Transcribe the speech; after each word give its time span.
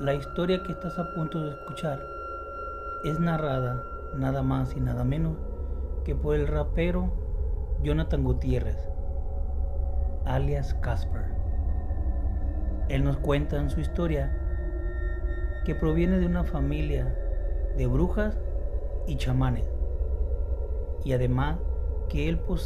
La 0.00 0.12
historia 0.12 0.60
que 0.64 0.72
estás 0.72 0.98
a 0.98 1.14
punto 1.14 1.40
de 1.40 1.50
escuchar 1.50 2.04
es 3.04 3.20
narrada 3.20 3.80
nada 4.16 4.42
más 4.42 4.74
y 4.76 4.80
nada 4.80 5.04
menos 5.04 5.36
que 6.04 6.16
por 6.16 6.34
el 6.34 6.48
rapero 6.48 7.12
Jonathan 7.84 8.24
Gutiérrez, 8.24 8.76
alias 10.24 10.74
Casper. 10.74 11.26
Él 12.88 13.04
nos 13.04 13.18
cuenta 13.18 13.56
en 13.56 13.70
su 13.70 13.78
historia 13.78 14.36
que 15.64 15.76
proviene 15.76 16.18
de 16.18 16.26
una 16.26 16.42
familia 16.42 17.16
de 17.76 17.86
brujas 17.86 18.36
y 19.06 19.14
chamanes, 19.14 19.72
y 21.04 21.12
además 21.12 21.58
que 22.08 22.28
él 22.28 22.40
posee 22.40 22.62